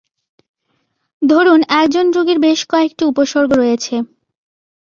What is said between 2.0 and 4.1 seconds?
রোগীর বেশ কয়েকটি উপসর্গ রয়েছে।